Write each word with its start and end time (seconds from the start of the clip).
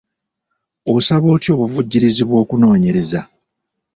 Osaba 0.93 1.27
otya 1.35 1.51
obuvujjirizi 1.55 2.21
bw'okunoonyereza? 2.29 3.21